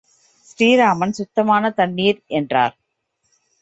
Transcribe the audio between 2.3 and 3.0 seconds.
என்றார்.